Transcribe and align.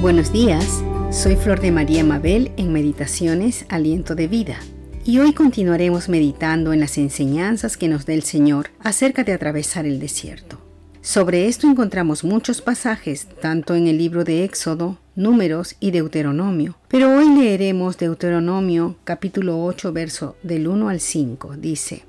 Buenos 0.00 0.32
días, 0.32 0.82
soy 1.10 1.36
Flor 1.36 1.60
de 1.60 1.70
María 1.70 2.04
Mabel 2.04 2.52
en 2.56 2.72
Meditaciones 2.72 3.64
Aliento 3.68 4.14
de 4.14 4.28
Vida 4.28 4.58
y 5.04 5.18
hoy 5.18 5.32
continuaremos 5.32 6.08
meditando 6.08 6.72
en 6.72 6.80
las 6.80 6.98
enseñanzas 6.98 7.76
que 7.76 7.88
nos 7.88 8.04
da 8.04 8.12
el 8.12 8.22
Señor 8.22 8.70
acerca 8.80 9.24
de 9.24 9.32
atravesar 9.32 9.86
el 9.86 10.00
desierto. 10.00 10.58
Sobre 11.00 11.48
esto 11.48 11.66
encontramos 11.68 12.24
muchos 12.24 12.60
pasajes 12.60 13.28
tanto 13.40 13.74
en 13.74 13.86
el 13.86 13.96
libro 13.96 14.24
de 14.24 14.44
Éxodo, 14.44 14.98
Números 15.14 15.76
y 15.80 15.90
Deuteronomio, 15.90 16.76
pero 16.88 17.16
hoy 17.16 17.28
leeremos 17.28 17.96
Deuteronomio 17.96 18.96
capítulo 19.04 19.62
8 19.64 19.92
verso 19.92 20.36
del 20.42 20.66
1 20.68 20.88
al 20.88 21.00
5. 21.00 21.56
Dice, 21.56 22.04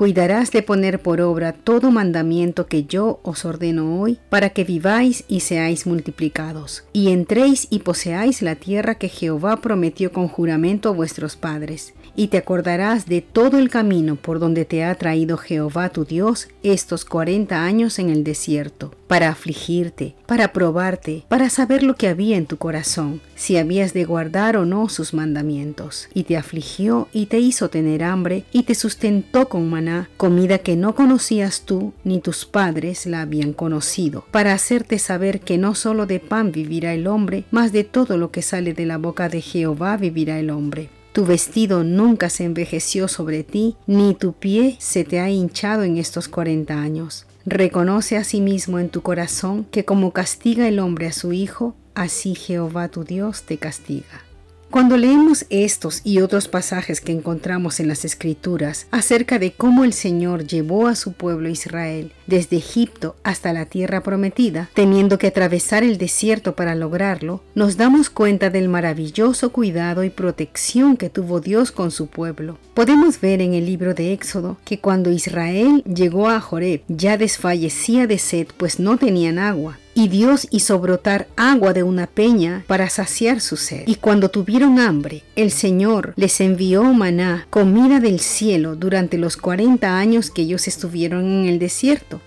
Cuidarás 0.00 0.50
de 0.50 0.62
poner 0.62 1.02
por 1.02 1.20
obra 1.20 1.52
todo 1.52 1.90
mandamiento 1.90 2.66
que 2.66 2.84
yo 2.84 3.20
os 3.22 3.44
ordeno 3.44 4.00
hoy, 4.00 4.18
para 4.30 4.48
que 4.48 4.64
viváis 4.64 5.24
y 5.28 5.40
seáis 5.40 5.86
multiplicados, 5.86 6.84
y 6.94 7.10
entréis 7.10 7.66
y 7.68 7.80
poseáis 7.80 8.40
la 8.40 8.54
tierra 8.54 8.94
que 8.94 9.10
Jehová 9.10 9.58
prometió 9.58 10.10
con 10.10 10.26
juramento 10.26 10.88
a 10.88 10.92
vuestros 10.92 11.36
padres. 11.36 11.92
Y 12.16 12.28
te 12.28 12.38
acordarás 12.38 13.06
de 13.06 13.20
todo 13.20 13.58
el 13.58 13.68
camino 13.68 14.16
por 14.16 14.38
donde 14.38 14.64
te 14.64 14.84
ha 14.84 14.94
traído 14.94 15.36
Jehová 15.36 15.88
tu 15.90 16.04
Dios 16.04 16.48
estos 16.62 17.04
cuarenta 17.04 17.64
años 17.64 17.98
en 17.98 18.10
el 18.10 18.24
desierto, 18.24 18.94
para 19.06 19.28
afligirte, 19.30 20.14
para 20.26 20.52
probarte, 20.52 21.24
para 21.28 21.50
saber 21.50 21.82
lo 21.82 21.94
que 21.94 22.08
había 22.08 22.36
en 22.36 22.46
tu 22.46 22.56
corazón, 22.56 23.20
si 23.34 23.56
habías 23.56 23.92
de 23.92 24.04
guardar 24.04 24.56
o 24.56 24.64
no 24.66 24.88
sus 24.88 25.14
mandamientos. 25.14 26.08
Y 26.14 26.24
te 26.24 26.36
afligió 26.36 27.08
y 27.12 27.26
te 27.26 27.38
hizo 27.38 27.70
tener 27.70 28.04
hambre, 28.04 28.44
y 28.52 28.64
te 28.64 28.74
sustentó 28.74 29.48
con 29.48 29.68
maná 29.70 30.08
comida 30.16 30.58
que 30.58 30.76
no 30.76 30.94
conocías 30.94 31.62
tú 31.62 31.92
ni 32.04 32.20
tus 32.20 32.44
padres 32.44 33.06
la 33.06 33.22
habían 33.22 33.52
conocido, 33.52 34.24
para 34.30 34.52
hacerte 34.52 34.98
saber 34.98 35.40
que 35.40 35.58
no 35.58 35.74
solo 35.74 36.06
de 36.06 36.20
pan 36.20 36.52
vivirá 36.52 36.92
el 36.94 37.06
hombre, 37.06 37.44
mas 37.50 37.72
de 37.72 37.84
todo 37.84 38.16
lo 38.16 38.30
que 38.30 38.42
sale 38.42 38.74
de 38.74 38.86
la 38.86 38.98
boca 38.98 39.28
de 39.28 39.40
Jehová 39.40 39.96
vivirá 39.96 40.38
el 40.38 40.50
hombre. 40.50 40.90
Tu 41.12 41.24
vestido 41.24 41.82
nunca 41.82 42.30
se 42.30 42.44
envejeció 42.44 43.08
sobre 43.08 43.42
ti, 43.42 43.76
ni 43.86 44.14
tu 44.14 44.32
pie 44.32 44.76
se 44.78 45.04
te 45.04 45.18
ha 45.18 45.28
hinchado 45.28 45.82
en 45.82 45.98
estos 45.98 46.28
cuarenta 46.28 46.80
años. 46.80 47.26
Reconoce 47.46 48.16
a 48.16 48.24
sí 48.24 48.38
en 48.38 48.88
tu 48.90 49.02
corazón 49.02 49.66
que 49.70 49.84
como 49.84 50.12
castiga 50.12 50.68
el 50.68 50.78
hombre 50.78 51.08
a 51.08 51.12
su 51.12 51.32
hijo, 51.32 51.74
así 51.94 52.34
Jehová 52.34 52.88
tu 52.88 53.02
Dios 53.02 53.42
te 53.42 53.58
castiga. 53.58 54.24
Cuando 54.70 54.96
leemos 54.96 55.46
estos 55.50 56.00
y 56.04 56.20
otros 56.20 56.46
pasajes 56.46 57.00
que 57.00 57.10
encontramos 57.10 57.80
en 57.80 57.88
las 57.88 58.04
Escrituras 58.04 58.86
acerca 58.92 59.40
de 59.40 59.52
cómo 59.52 59.82
el 59.82 59.92
Señor 59.92 60.46
llevó 60.46 60.86
a 60.86 60.94
su 60.94 61.12
pueblo 61.12 61.48
Israel 61.48 62.12
desde 62.30 62.56
Egipto 62.56 63.16
hasta 63.22 63.52
la 63.52 63.66
tierra 63.66 64.02
prometida, 64.02 64.70
teniendo 64.72 65.18
que 65.18 65.26
atravesar 65.26 65.82
el 65.82 65.98
desierto 65.98 66.54
para 66.54 66.74
lograrlo, 66.74 67.42
nos 67.54 67.76
damos 67.76 68.08
cuenta 68.08 68.48
del 68.48 68.70
maravilloso 68.70 69.50
cuidado 69.50 70.04
y 70.04 70.08
protección 70.08 70.96
que 70.96 71.10
tuvo 71.10 71.40
Dios 71.40 71.72
con 71.72 71.90
su 71.90 72.06
pueblo. 72.06 72.56
Podemos 72.72 73.20
ver 73.20 73.42
en 73.42 73.52
el 73.52 73.66
libro 73.66 73.92
de 73.92 74.14
Éxodo 74.14 74.56
que 74.64 74.78
cuando 74.78 75.10
Israel 75.10 75.82
llegó 75.84 76.30
a 76.30 76.40
Joreb 76.40 76.82
ya 76.88 77.18
desfallecía 77.18 78.06
de 78.06 78.18
sed 78.18 78.46
pues 78.56 78.78
no 78.78 78.96
tenían 78.96 79.38
agua 79.38 79.78
y 79.94 80.08
Dios 80.08 80.46
hizo 80.50 80.78
brotar 80.78 81.28
agua 81.36 81.72
de 81.72 81.82
una 81.82 82.06
peña 82.06 82.64
para 82.66 82.88
saciar 82.88 83.40
su 83.40 83.56
sed. 83.56 83.82
Y 83.86 83.96
cuando 83.96 84.30
tuvieron 84.30 84.78
hambre, 84.78 85.22
el 85.36 85.50
Señor 85.50 86.14
les 86.16 86.40
envió 86.40 86.84
maná, 86.84 87.46
comida 87.50 88.00
del 88.00 88.20
cielo, 88.20 88.76
durante 88.76 89.18
los 89.18 89.36
cuarenta 89.36 89.98
años 89.98 90.30
que 90.30 90.42
ellos 90.42 90.68
estuvieron 90.68 91.24
en 91.24 91.44
el 91.46 91.58
desierto. 91.58 92.19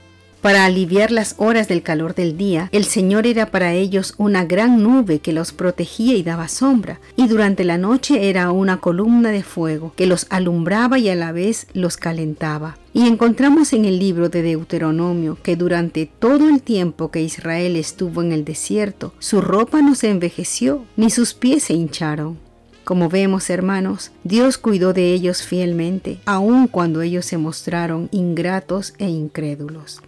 Para 0.44 0.66
aliviar 0.66 1.10
las 1.10 1.36
horas 1.38 1.70
del 1.70 1.84
calor 1.84 2.16
del 2.16 2.38
día, 2.38 2.68
el 2.74 2.84
Señor 2.84 3.28
era 3.28 3.46
para 3.46 3.76
ellos 3.76 4.14
una 4.18 4.44
gran 4.44 4.84
nube 4.84 5.20
que 5.20 5.32
los 5.32 5.54
protegía 5.54 6.16
y 6.18 6.22
daba 6.22 6.50
sombra, 6.50 7.00
y 7.16 7.30
durante 7.30 7.64
la 7.64 7.78
noche 7.78 8.28
era 8.28 8.52
una 8.52 8.82
columna 8.82 9.30
de 9.32 9.42
fuego 9.42 9.94
que 9.96 10.06
los 10.06 10.28
alumbraba 10.30 11.00
y 11.00 11.08
a 11.08 11.16
la 11.16 11.32
vez 11.32 11.68
los 11.72 11.96
calentaba. 11.96 12.78
Y 12.94 13.08
encontramos 13.08 13.72
en 13.72 13.86
el 13.86 14.00
libro 14.00 14.28
de 14.28 14.42
Deuteronomio 14.42 15.38
que 15.42 15.56
durante 15.56 16.08
todo 16.08 16.50
el 16.50 16.62
tiempo 16.62 17.10
que 17.10 17.22
Israel 17.22 17.78
estuvo 17.78 18.22
en 18.22 18.34
el 18.34 18.44
desierto, 18.44 19.14
su 19.20 19.40
ropa 19.40 19.82
no 19.82 19.96
se 19.96 20.10
envejeció, 20.10 20.84
ni 20.98 21.10
sus 21.10 21.34
pies 21.34 21.64
se 21.64 21.74
hincharon. 21.74 22.38
Como 22.84 23.08
vemos, 23.08 23.50
hermanos, 23.50 24.12
Dios 24.26 24.58
cuidó 24.58 24.92
de 24.92 25.14
ellos 25.14 25.42
fielmente, 25.42 26.20
aun 26.26 26.68
cuando 26.68 27.02
ellos 27.02 27.26
se 27.26 27.38
mostraron 27.38 28.10
ingratos 28.12 28.94
e 28.98 29.08
incrédulos. 29.08 30.02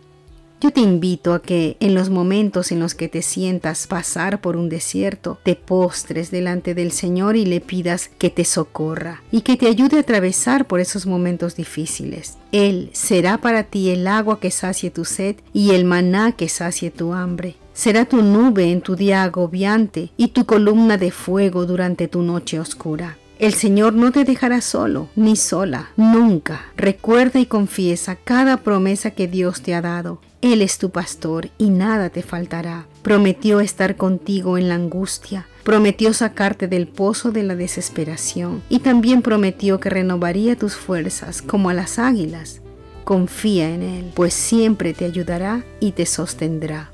Yo 0.65 0.71
te 0.71 0.81
invito 0.81 1.35
a 1.35 1.43
que 1.43 1.77
en 1.79 1.93
los 1.93 2.09
momentos 2.09 2.71
en 2.71 2.79
los 2.79 2.95
que 2.95 3.07
te 3.07 3.21
sientas 3.21 3.85
pasar 3.85 4.41
por 4.41 4.55
un 4.55 4.67
desierto, 4.67 5.37
te 5.43 5.53
postres 5.53 6.31
delante 6.31 6.73
del 6.73 6.91
Señor 6.91 7.35
y 7.35 7.45
le 7.45 7.61
pidas 7.61 8.09
que 8.17 8.31
te 8.31 8.45
socorra 8.45 9.21
y 9.31 9.41
que 9.41 9.57
te 9.57 9.67
ayude 9.67 9.97
a 9.97 9.99
atravesar 9.99 10.65
por 10.65 10.79
esos 10.79 11.05
momentos 11.05 11.55
difíciles. 11.55 12.39
Él 12.51 12.89
será 12.93 13.37
para 13.37 13.65
ti 13.65 13.91
el 13.91 14.07
agua 14.07 14.39
que 14.39 14.49
sacie 14.49 14.89
tu 14.89 15.05
sed 15.05 15.35
y 15.53 15.75
el 15.75 15.85
maná 15.85 16.31
que 16.31 16.49
sacie 16.49 16.89
tu 16.89 17.13
hambre. 17.13 17.57
Será 17.75 18.05
tu 18.05 18.23
nube 18.23 18.71
en 18.71 18.81
tu 18.81 18.95
día 18.95 19.21
agobiante 19.21 20.09
y 20.17 20.29
tu 20.29 20.47
columna 20.47 20.97
de 20.97 21.11
fuego 21.11 21.67
durante 21.67 22.07
tu 22.07 22.23
noche 22.23 22.59
oscura. 22.59 23.19
El 23.37 23.53
Señor 23.53 23.93
no 23.93 24.13
te 24.13 24.23
dejará 24.23 24.61
solo 24.61 25.09
ni 25.15 25.35
sola, 25.35 25.89
nunca. 25.97 26.67
Recuerda 26.77 27.39
y 27.39 27.45
confiesa 27.45 28.15
cada 28.15 28.57
promesa 28.57 29.11
que 29.11 29.27
Dios 29.27 29.61
te 29.61 29.75
ha 29.75 29.81
dado. 29.81 30.21
Él 30.41 30.61
es 30.61 30.77
tu 30.77 30.89
pastor 30.89 31.49
y 31.57 31.69
nada 31.69 32.09
te 32.09 32.21
faltará. 32.21 32.85
Prometió 33.01 33.59
estar 33.59 33.97
contigo 33.97 34.57
en 34.57 34.69
la 34.69 34.75
angustia, 34.75 35.47
prometió 35.63 36.13
sacarte 36.13 36.67
del 36.67 36.87
pozo 36.87 37.31
de 37.31 37.43
la 37.43 37.55
desesperación 37.55 38.61
y 38.69 38.79
también 38.79 39.21
prometió 39.21 39.79
que 39.79 39.89
renovaría 39.89 40.55
tus 40.55 40.75
fuerzas 40.75 41.41
como 41.41 41.69
a 41.69 41.73
las 41.73 41.99
águilas. 41.99 42.61
Confía 43.03 43.69
en 43.69 43.81
Él, 43.81 44.11
pues 44.15 44.33
siempre 44.33 44.93
te 44.93 45.03
ayudará 45.03 45.65
y 45.79 45.91
te 45.91 46.05
sostendrá. 46.05 46.91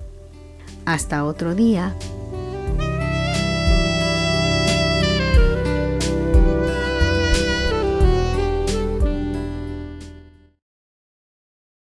Hasta 0.85 1.23
otro 1.23 1.53
día. 1.53 1.95